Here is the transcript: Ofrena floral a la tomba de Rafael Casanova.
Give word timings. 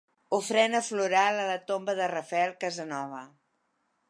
Ofrena 0.37 0.79
floral 0.87 1.43
a 1.43 1.45
la 1.51 1.59
tomba 1.73 1.97
de 2.01 2.09
Rafael 2.15 2.57
Casanova. 2.65 3.23